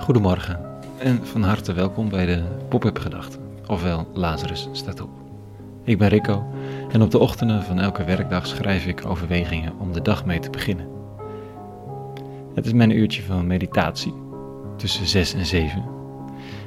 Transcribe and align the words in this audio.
Goedemorgen 0.00 0.60
en 0.98 1.26
van 1.26 1.42
harte 1.42 1.72
welkom 1.72 2.08
bij 2.08 2.26
de 2.26 2.42
Pop-up 2.68 2.98
Gedachten, 2.98 3.40
ofwel 3.66 4.06
Lazarus 4.12 4.68
staat 4.72 5.00
op. 5.00 5.08
Ik 5.84 5.98
ben 5.98 6.08
Rico 6.08 6.44
en 6.92 7.02
op 7.02 7.10
de 7.10 7.18
ochtenden 7.18 7.62
van 7.62 7.80
elke 7.80 8.04
werkdag 8.04 8.46
schrijf 8.46 8.86
ik 8.86 9.06
overwegingen 9.06 9.78
om 9.78 9.92
de 9.92 10.02
dag 10.02 10.24
mee 10.24 10.38
te 10.38 10.50
beginnen. 10.50 10.88
Het 12.54 12.66
is 12.66 12.72
mijn 12.72 12.90
uurtje 12.90 13.22
van 13.22 13.46
meditatie, 13.46 14.14
tussen 14.76 15.06
6 15.06 15.34
en 15.34 15.46
7, 15.46 15.84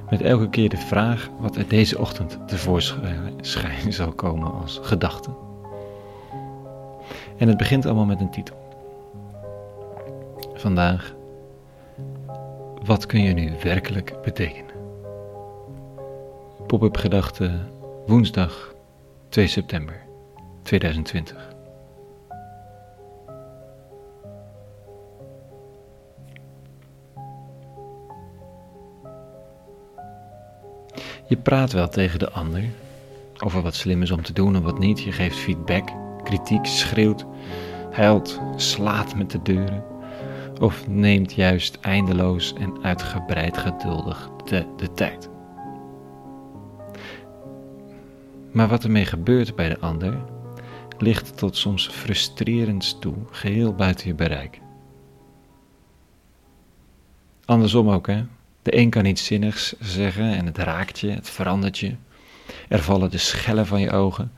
met 0.10 0.22
elke 0.22 0.50
keer 0.50 0.70
de 0.70 0.78
vraag 0.78 1.30
wat 1.40 1.56
er 1.56 1.68
deze 1.68 2.00
ochtend 2.00 2.40
tevoorschijn 2.48 3.94
zal 3.94 4.12
komen 4.12 4.54
als 4.62 4.80
gedachte. 4.82 5.30
En 7.38 7.48
het 7.48 7.58
begint 7.58 7.86
allemaal 7.86 8.06
met 8.06 8.20
een 8.20 8.32
titel. 8.32 8.56
Vandaag 10.54 11.14
wat 12.86 13.06
kun 13.06 13.22
je 13.22 13.34
nu 13.34 13.52
werkelijk 13.64 14.22
betekenen? 14.22 14.76
Pop-up 16.68 16.98
gedachte 16.98 17.60
woensdag 18.06 18.74
2 19.30 19.48
september 19.48 20.02
2020. 20.62 21.52
Je 31.28 31.38
praat 31.44 31.72
wel 31.72 31.90
tegen 31.90 32.20
de 32.20 32.32
ander 32.32 32.64
over 33.44 33.62
wat 33.62 33.76
slim 33.76 34.02
is 34.02 34.12
om 34.12 34.22
te 34.22 34.34
doen 34.34 34.56
en 34.56 34.64
wat 34.64 34.80
niet. 34.80 35.02
Je 35.02 35.12
geeft 35.12 35.38
feedback, 35.38 35.90
kritiek, 36.24 36.66
schreeuwt, 36.66 37.26
huilt, 37.92 38.40
slaat 38.56 39.16
met 39.16 39.32
de 39.32 39.42
deuren 39.42 39.93
of 40.64 40.88
neemt 40.88 41.34
juist 41.34 41.80
eindeloos 41.80 42.54
en 42.54 42.84
uitgebreid 42.84 43.58
geduldig 43.58 44.30
de, 44.46 44.66
de 44.78 44.94
tijd. 44.94 45.30
Maar 48.52 48.68
wat 48.68 48.84
ermee 48.84 49.06
gebeurt 49.06 49.56
bij 49.56 49.70
de 49.70 49.80
ander, 49.80 50.18
ligt 50.98 51.38
tot 51.38 51.58
soms 51.58 51.88
frustrerend 51.88 53.02
toe, 53.02 53.14
geheel 53.32 53.76
buiten 53.76 54.08
je 54.08 54.14
bereik. 54.14 54.60
Andersom 57.46 57.90
ook, 57.90 58.08
hè? 58.08 58.24
De 58.62 58.78
een 58.78 58.90
kan 58.90 59.06
iets 59.06 59.26
zinnigs 59.26 59.76
zeggen 59.80 60.34
en 60.34 60.46
het 60.46 60.58
raakt 60.58 61.00
je, 61.00 61.10
het 61.10 61.30
verandert 61.30 61.78
je. 61.78 61.96
Er 62.70 62.80
vallen 62.80 63.12
de 63.12 63.18
schellen 63.18 63.66
van 63.66 63.82
je 63.82 63.92
ogen. 63.92 64.32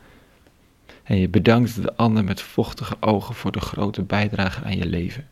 En 1.03 1.17
je 1.17 1.29
bedankt 1.29 1.81
de 1.81 1.95
ander 1.95 2.23
met 2.23 2.41
vochtige 2.41 2.95
ogen 2.99 3.35
voor 3.35 3.51
de 3.51 3.61
grote 3.61 4.03
bijdrage 4.03 4.63
aan 4.63 4.77
je 4.77 4.85
leven. 4.85 5.27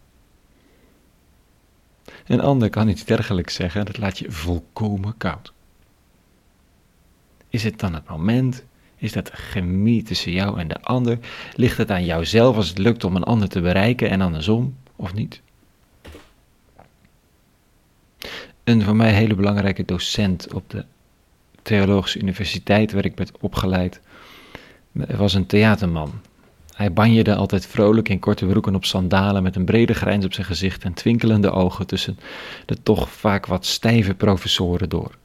Een 2.25 2.41
ander 2.41 2.69
kan 2.69 2.87
iets 2.87 3.05
dergelijks 3.05 3.55
zeggen, 3.55 3.85
dat 3.85 3.97
laat 3.97 4.19
je 4.19 4.31
volkomen 4.31 5.17
koud. 5.17 5.53
Is 7.49 7.63
het 7.63 7.79
dan 7.79 7.93
het 7.93 8.09
moment? 8.09 8.63
Is 8.95 9.11
dat 9.11 9.29
chemie 9.29 10.03
tussen 10.03 10.31
jou 10.31 10.59
en 10.59 10.67
de 10.67 10.81
ander? 10.81 11.19
Ligt 11.55 11.77
het 11.77 11.91
aan 11.91 12.05
jouzelf 12.05 12.55
als 12.55 12.69
het 12.69 12.77
lukt 12.77 13.03
om 13.03 13.15
een 13.15 13.23
ander 13.23 13.49
te 13.49 13.61
bereiken 13.61 14.09
en 14.09 14.21
andersom, 14.21 14.75
of 14.95 15.13
niet? 15.13 15.41
Een 18.63 18.81
voor 18.81 18.95
mij 18.95 19.13
hele 19.13 19.35
belangrijke 19.35 19.85
docent 19.85 20.53
op 20.53 20.69
de 20.69 20.85
Theologische 21.61 22.19
Universiteit, 22.19 22.91
waar 22.91 23.05
ik 23.05 23.17
werd 23.17 23.37
opgeleid, 23.39 24.01
was 24.91 25.33
een 25.33 25.45
theaterman. 25.45 26.21
Hij 26.73 26.93
banjerde 26.93 27.35
altijd 27.35 27.65
vrolijk 27.65 28.09
in 28.09 28.19
korte 28.19 28.45
broeken 28.45 28.75
op 28.75 28.85
sandalen 28.85 29.43
met 29.43 29.55
een 29.55 29.65
brede 29.65 29.93
grijns 29.93 30.25
op 30.25 30.33
zijn 30.33 30.45
gezicht 30.45 30.83
en 30.83 30.93
twinkelende 30.93 31.51
ogen 31.51 31.87
tussen 31.87 32.19
de 32.65 32.83
toch 32.83 33.11
vaak 33.11 33.45
wat 33.45 33.65
stijve 33.65 34.13
professoren 34.13 34.89
door. 34.89 35.17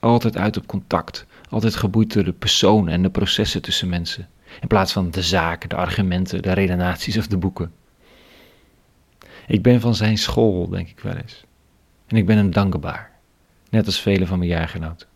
Altijd 0.00 0.36
uit 0.36 0.56
op 0.56 0.66
contact, 0.66 1.26
altijd 1.48 1.76
geboeid 1.76 2.12
door 2.12 2.24
de 2.24 2.32
persoon 2.32 2.88
en 2.88 3.02
de 3.02 3.10
processen 3.10 3.62
tussen 3.62 3.88
mensen, 3.88 4.28
in 4.60 4.68
plaats 4.68 4.92
van 4.92 5.10
de 5.10 5.22
zaken, 5.22 5.68
de 5.68 5.76
argumenten, 5.76 6.42
de 6.42 6.52
redenaties 6.52 7.18
of 7.18 7.26
de 7.26 7.36
boeken. 7.36 7.72
Ik 9.46 9.62
ben 9.62 9.80
van 9.80 9.94
zijn 9.94 10.18
school, 10.18 10.68
denk 10.68 10.88
ik 10.88 11.00
wel 11.00 11.14
eens. 11.14 11.44
En 12.06 12.16
ik 12.16 12.26
ben 12.26 12.36
hem 12.36 12.50
dankbaar, 12.50 13.10
net 13.70 13.86
als 13.86 14.00
vele 14.00 14.26
van 14.26 14.38
mijn 14.38 14.50
jaargenoten. 14.50 15.08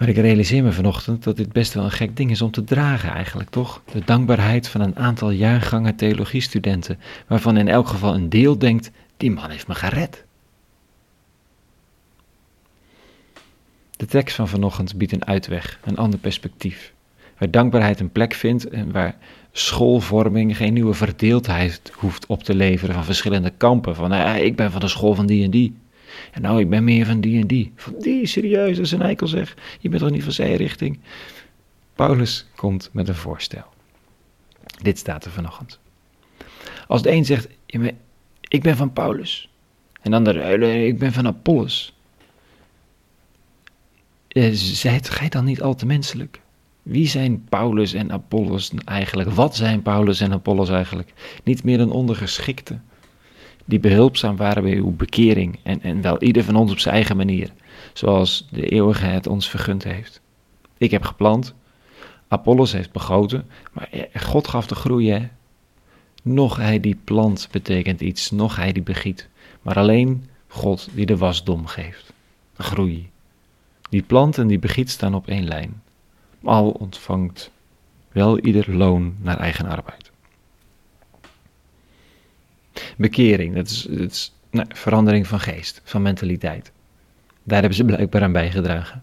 Maar 0.00 0.08
ik 0.08 0.16
realiseer 0.16 0.62
me 0.62 0.72
vanochtend 0.72 1.24
dat 1.24 1.36
dit 1.36 1.52
best 1.52 1.74
wel 1.74 1.84
een 1.84 1.90
gek 1.90 2.16
ding 2.16 2.30
is 2.30 2.42
om 2.42 2.50
te 2.50 2.64
dragen 2.64 3.10
eigenlijk, 3.10 3.50
toch? 3.50 3.82
De 3.92 4.02
dankbaarheid 4.04 4.68
van 4.68 4.80
een 4.80 4.96
aantal 4.96 5.30
jaargangen 5.30 5.96
theologiestudenten, 5.96 6.98
waarvan 7.26 7.56
in 7.56 7.68
elk 7.68 7.88
geval 7.88 8.14
een 8.14 8.28
deel 8.28 8.58
denkt, 8.58 8.90
die 9.16 9.30
man 9.30 9.50
heeft 9.50 9.66
me 9.66 9.74
gered. 9.74 10.24
De 13.96 14.06
tekst 14.06 14.36
van 14.36 14.48
vanochtend 14.48 14.96
biedt 14.96 15.12
een 15.12 15.26
uitweg, 15.26 15.78
een 15.84 15.96
ander 15.96 16.18
perspectief. 16.18 16.92
Waar 17.38 17.50
dankbaarheid 17.50 18.00
een 18.00 18.12
plek 18.12 18.34
vindt 18.34 18.68
en 18.68 18.92
waar 18.92 19.16
schoolvorming 19.52 20.56
geen 20.56 20.72
nieuwe 20.72 20.94
verdeeldheid 20.94 21.92
hoeft 21.94 22.26
op 22.26 22.42
te 22.42 22.54
leveren 22.54 22.94
van 22.94 23.04
verschillende 23.04 23.52
kampen. 23.56 23.94
Van 23.94 24.10
nou 24.10 24.38
ik 24.38 24.56
ben 24.56 24.70
van 24.70 24.80
de 24.80 24.88
school 24.88 25.14
van 25.14 25.26
die 25.26 25.44
en 25.44 25.50
die. 25.50 25.74
En 26.32 26.42
nou, 26.42 26.60
ik 26.60 26.70
ben 26.70 26.84
meer 26.84 27.06
van 27.06 27.20
die 27.20 27.40
en 27.40 27.46
die. 27.46 27.72
Van 27.76 27.94
die, 27.98 28.26
serieus, 28.26 28.78
is 28.78 28.92
een 28.92 29.02
eikel 29.02 29.26
zeg. 29.26 29.56
Je 29.80 29.88
bent 29.88 30.02
toch 30.02 30.10
niet 30.10 30.22
van 30.22 30.32
zijn 30.32 30.56
richting? 30.56 30.98
Paulus 31.94 32.46
komt 32.56 32.90
met 32.92 33.08
een 33.08 33.14
voorstel. 33.14 33.64
Dit 34.82 34.98
staat 34.98 35.24
er 35.24 35.30
vanochtend. 35.30 35.78
Als 36.86 37.02
de 37.02 37.10
een 37.10 37.24
zegt, 37.24 37.48
ik 38.48 38.62
ben 38.62 38.76
van 38.76 38.92
Paulus. 38.92 39.50
En 40.02 40.10
de 40.10 40.16
ander, 40.16 40.62
ik 40.62 40.98
ben 40.98 41.12
van 41.12 41.26
Apollos. 41.26 41.94
Eh, 44.28 44.50
zijt 44.52 45.10
gij 45.10 45.28
dan 45.28 45.44
niet 45.44 45.62
al 45.62 45.74
te 45.74 45.86
menselijk? 45.86 46.40
Wie 46.82 47.08
zijn 47.08 47.44
Paulus 47.44 47.92
en 47.92 48.12
Apollos 48.12 48.72
eigenlijk? 48.84 49.30
Wat 49.30 49.56
zijn 49.56 49.82
Paulus 49.82 50.20
en 50.20 50.32
Apollos 50.32 50.68
eigenlijk? 50.68 51.12
Niet 51.44 51.64
meer 51.64 51.78
dan 51.78 51.90
ondergeschikte 51.90 52.78
die 53.70 53.80
behulpzaam 53.80 54.36
waren 54.36 54.62
bij 54.62 54.76
uw 54.76 54.96
bekering 54.96 55.58
en, 55.62 55.82
en 55.82 56.00
wel 56.00 56.22
ieder 56.22 56.44
van 56.44 56.56
ons 56.56 56.72
op 56.72 56.78
zijn 56.78 56.94
eigen 56.94 57.16
manier, 57.16 57.52
zoals 57.92 58.48
de 58.50 58.68
eeuwige 58.68 59.04
het 59.04 59.26
ons 59.26 59.48
vergund 59.48 59.84
heeft. 59.84 60.20
Ik 60.78 60.90
heb 60.90 61.02
geplant, 61.02 61.54
Apollos 62.28 62.72
heeft 62.72 62.92
begoten, 62.92 63.46
maar 63.72 63.88
God 64.14 64.48
gaf 64.48 64.66
de 64.66 64.74
groei, 64.74 65.10
hè. 65.10 65.28
Nog 66.22 66.56
hij 66.56 66.80
die 66.80 66.98
plant 67.04 67.48
betekent 67.50 68.00
iets, 68.00 68.30
nog 68.30 68.56
hij 68.56 68.72
die 68.72 68.82
begiet, 68.82 69.28
maar 69.62 69.76
alleen 69.76 70.24
God 70.46 70.88
die 70.94 71.06
de 71.06 71.16
wasdom 71.16 71.66
geeft, 71.66 72.12
groei. 72.56 73.10
Die 73.90 74.02
plant 74.02 74.38
en 74.38 74.46
die 74.46 74.58
begiet 74.58 74.90
staan 74.90 75.14
op 75.14 75.28
één 75.28 75.44
lijn. 75.44 75.82
Al 76.42 76.70
ontvangt 76.70 77.50
wel 78.12 78.38
ieder 78.38 78.76
loon 78.76 79.14
naar 79.18 79.38
eigen 79.38 79.66
arbeid. 79.66 80.10
Bekering, 83.00 83.54
dat 83.54 83.66
is, 83.66 83.86
is 83.86 84.34
nou, 84.50 84.66
verandering 84.72 85.26
van 85.26 85.40
geest, 85.40 85.80
van 85.84 86.02
mentaliteit. 86.02 86.72
Daar 87.42 87.58
hebben 87.58 87.76
ze 87.76 87.84
blijkbaar 87.84 88.22
aan 88.22 88.32
bijgedragen. 88.32 89.02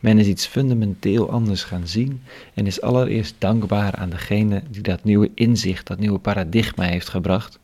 Men 0.00 0.18
is 0.18 0.26
iets 0.26 0.46
fundamenteel 0.46 1.30
anders 1.30 1.62
gaan 1.62 1.86
zien 1.86 2.22
en 2.54 2.66
is 2.66 2.80
allereerst 2.80 3.34
dankbaar 3.38 3.94
aan 3.94 4.10
degene 4.10 4.62
die 4.70 4.82
dat 4.82 5.04
nieuwe 5.04 5.30
inzicht, 5.34 5.86
dat 5.86 5.98
nieuwe 5.98 6.18
paradigma 6.18 6.84
heeft 6.84 7.08
gebracht. 7.08 7.58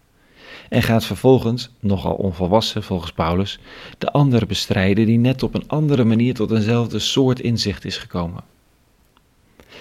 En 0.68 0.82
gaat 0.82 1.04
vervolgens, 1.04 1.70
nogal 1.80 2.14
onvolwassen 2.14 2.82
volgens 2.82 3.12
Paulus, 3.12 3.58
de 3.98 4.12
ander 4.12 4.46
bestrijden 4.46 5.06
die 5.06 5.18
net 5.18 5.42
op 5.42 5.54
een 5.54 5.68
andere 5.68 6.04
manier 6.04 6.34
tot 6.34 6.50
eenzelfde 6.50 6.98
soort 6.98 7.40
inzicht 7.40 7.84
is 7.84 7.96
gekomen. 7.96 8.42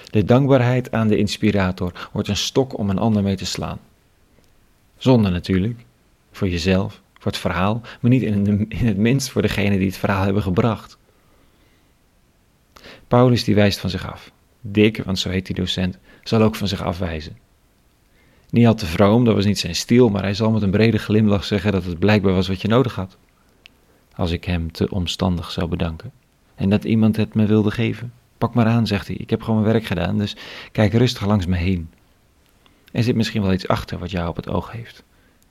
De 0.10 0.24
dankbaarheid 0.24 0.92
aan 0.92 1.08
de 1.08 1.18
inspirator 1.18 2.10
wordt 2.14 2.28
een 2.28 2.38
stok 2.38 2.78
om 2.78 2.90
een 2.90 3.00
ander 3.00 3.24
mee 3.24 3.36
te 3.36 3.46
slaan. 3.46 3.80
Zonde 5.00 5.30
natuurlijk, 5.30 5.86
voor 6.32 6.50
jezelf, 6.50 7.02
voor 7.14 7.32
het 7.32 7.42
verhaal, 7.42 7.82
maar 8.00 8.12
niet 8.12 8.22
in, 8.22 8.70
in 8.70 8.86
het 8.88 8.98
minst 8.98 9.30
voor 9.30 9.42
degene 9.42 9.78
die 9.78 9.88
het 9.88 9.98
verhaal 9.98 10.24
hebben 10.24 10.44
gebracht. 10.44 10.98
Paulus 13.08 13.44
die 13.44 13.56
wijst 13.56 13.80
van 13.80 13.90
zich 13.90 14.12
af. 14.12 14.32
Dick, 14.62 15.04
want 15.04 15.20
zo 15.20 15.30
heet 15.30 15.46
die 15.46 15.56
docent, 15.56 15.98
zal 16.24 16.42
ook 16.42 16.56
van 16.56 16.68
zich 16.68 16.84
afwijzen. 16.84 17.38
Niet 18.50 18.68
al 18.68 18.76
te 18.76 18.86
vroom, 18.86 19.26
dat 19.26 19.36
was 19.36 19.46
niet 19.46 19.60
zijn 19.60 19.76
stiel, 19.76 20.10
maar 20.10 20.22
hij 20.22 20.34
zal 20.34 20.52
met 20.52 20.62
een 20.62 20.72
brede 20.72 20.98
glimlach 20.98 21.44
zeggen 21.44 21.72
dat 21.72 21.84
het 21.84 22.00
blijkbaar 22.00 22.34
was 22.34 22.48
wat 22.48 22.62
je 22.62 22.68
nodig 22.68 22.96
had. 22.96 23.18
Als 24.16 24.32
ik 24.32 24.44
hem 24.44 24.72
te 24.72 24.90
omstandig 24.90 25.52
zou 25.52 25.68
bedanken. 25.68 26.12
En 26.56 26.70
dat 26.70 26.84
iemand 26.84 27.16
het 27.16 27.34
me 27.34 27.46
wilde 27.46 27.72
geven. 27.72 28.14
Pak 28.38 28.54
maar 28.54 28.66
aan, 28.66 28.88
zegt 28.88 29.08
hij. 29.08 29.16
Ik 29.16 29.30
heb 29.30 29.42
gewoon 29.42 29.62
mijn 29.62 29.72
werk 29.72 29.86
gedaan, 29.86 30.18
dus 30.18 30.36
kijk 30.72 30.94
rustig 30.94 31.26
langs 31.26 31.46
me 31.46 31.56
heen. 31.56 31.90
Er 32.92 33.04
zit 33.04 33.16
misschien 33.16 33.42
wel 33.42 33.54
iets 33.54 33.68
achter 33.68 33.98
wat 33.98 34.12
jou 34.12 34.30
op 34.30 34.36
het 34.36 34.50
oog 34.50 34.72
heeft. 34.72 35.04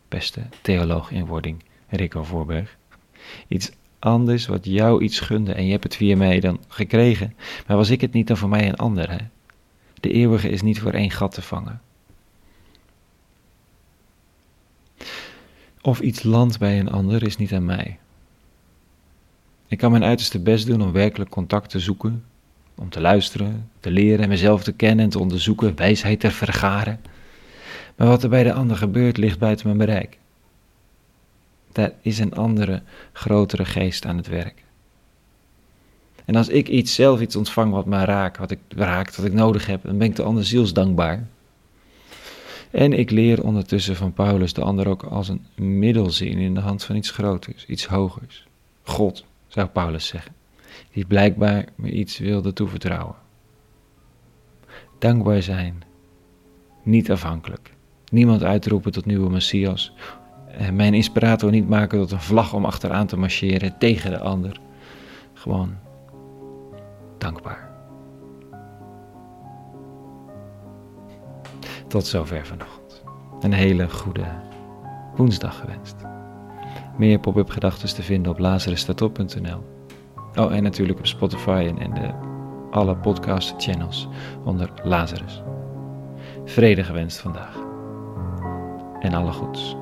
Beste 0.09 0.43
theoloog 0.63 1.11
in 1.11 1.27
wording, 1.27 1.65
Rico 1.89 2.23
Voorberg. 2.23 2.77
Iets 3.49 3.71
anders 3.99 4.47
wat 4.47 4.65
jou 4.65 5.03
iets 5.03 5.21
gunde 5.21 5.53
en 5.53 5.65
je 5.65 5.71
hebt 5.71 5.85
het 5.85 5.97
via 5.97 6.17
mij 6.17 6.41
dan 6.41 6.61
gekregen. 6.69 7.35
Maar 7.67 7.77
was 7.77 7.91
ik 7.91 8.01
het 8.01 8.13
niet 8.13 8.27
dan 8.27 8.37
voor 8.37 8.49
mij 8.49 8.69
een 8.69 8.77
ander, 8.77 9.11
hè? 9.11 9.27
De 10.01 10.13
eeuwige 10.13 10.49
is 10.49 10.63
niet 10.63 10.81
voor 10.81 10.93
één 10.93 11.11
gat 11.11 11.35
te 11.35 11.43
vangen. 11.43 11.81
of 15.89 16.01
iets 16.01 16.23
landt 16.23 16.59
bij 16.59 16.79
een 16.79 16.91
ander 16.91 17.23
is 17.23 17.37
niet 17.37 17.53
aan 17.53 17.65
mij. 17.65 17.99
Ik 19.69 19.79
kan 19.79 19.91
mijn 19.91 20.05
uiterste 20.05 20.39
best 20.39 20.67
doen 20.67 20.83
om 20.83 20.93
werkelijk 20.93 21.31
contact 21.31 21.71
te 21.71 21.79
zoeken, 21.79 22.25
om 22.75 22.89
te 22.89 23.01
luisteren, 23.01 23.71
te 23.81 23.91
leren, 23.91 24.29
mezelf 24.29 24.63
te 24.63 24.73
kennen 24.73 25.05
en 25.05 25.11
te 25.11 25.19
onderzoeken, 25.19 25.77
wijsheid 25.77 26.21
te 26.21 26.31
vergaren. 26.31 27.01
Maar 27.99 28.07
wat 28.09 28.23
er 28.23 28.29
bij 28.29 28.43
de 28.43 28.53
ander 28.53 28.77
gebeurt 28.77 29.17
ligt 29.17 29.39
buiten 29.39 29.67
mijn 29.67 29.79
bereik. 29.79 30.19
Daar 31.73 31.93
is 32.01 32.19
een 32.19 32.35
andere, 32.35 32.83
grotere 33.13 33.65
geest 33.65 34.07
aan 34.07 34.17
het 34.17 34.27
werk. 34.27 34.65
En 36.25 36.37
als 36.37 36.49
ik 36.49 36.69
iets, 36.69 36.95
zelf 36.95 37.21
iets 37.21 37.37
ontvang 37.37 37.73
wat 37.73 37.87
mij 37.87 38.05
raakt, 38.05 38.39
wat 38.39 38.51
ik 38.51 38.59
raakt, 38.69 39.17
wat 39.17 39.27
ik 39.27 39.33
nodig 39.33 39.67
heb, 39.67 39.83
dan 39.83 39.99
ben 39.99 40.07
ik 40.07 40.17
de 40.17 40.23
ander 40.23 40.45
zielsdankbaar. 40.45 41.29
En 42.71 42.93
ik 42.93 43.11
leer 43.11 43.45
ondertussen 43.45 43.97
van 43.97 44.13
Paulus 44.13 44.53
de 44.53 44.63
ander 44.63 44.89
ook 44.89 45.03
als 45.03 45.29
een 45.29 45.79
middel 45.79 46.11
zien 46.11 46.39
in 46.39 46.55
de 46.55 46.61
hand 46.61 46.85
van 46.85 46.97
iets 46.97 47.11
groters, 47.11 47.67
iets 47.67 47.87
hogers. 47.87 48.47
God, 48.83 49.25
zou 49.47 49.67
Paulus 49.67 50.07
zeggen, 50.07 50.33
die 50.93 51.07
blijkbaar 51.07 51.65
me 51.75 51.91
iets 51.91 52.19
wilde 52.19 52.53
toevertrouwen. 52.53 53.17
Dankbaar 54.99 55.43
zijn, 55.43 55.83
niet 56.83 57.11
afhankelijk. 57.11 57.77
Niemand 58.11 58.43
uitroepen 58.43 58.93
tot 58.93 59.07
nieuwe 59.07 59.31
Messias. 59.31 59.95
Mijn 60.73 60.95
inspirator 60.95 61.51
niet 61.51 61.69
maken 61.69 61.99
tot 61.99 62.11
een 62.11 62.21
vlag 62.21 62.55
om 62.55 62.65
achteraan 62.65 63.07
te 63.07 63.17
marcheren 63.17 63.79
tegen 63.79 64.11
de 64.11 64.19
ander. 64.19 64.61
Gewoon 65.33 65.77
dankbaar. 67.19 67.71
Tot 71.89 72.07
zover 72.07 72.47
vanochtend. 72.47 73.03
Een 73.41 73.53
hele 73.53 73.89
goede 73.89 74.25
woensdag 75.17 75.59
gewenst. 75.59 75.97
Meer 76.97 77.19
pop-up 77.19 77.51
gedachten 77.51 77.95
te 77.95 78.03
vinden 78.03 78.33
op 78.33 78.39
lazarusstatop.nl. 78.39 79.65
Oh, 80.35 80.55
en 80.55 80.63
natuurlijk 80.63 80.99
op 80.99 81.07
Spotify 81.07 81.73
en, 81.79 81.95
de, 81.95 82.11
alle 82.71 82.97
podcast 82.97 83.55
channels 83.57 84.09
onder 84.45 84.71
Lazarus. 84.85 85.43
Vrede 86.45 86.85
gewenst 86.85 87.19
vandaag. 87.19 87.68
En 89.01 89.15
alle 89.15 89.33
goeds. 89.33 89.77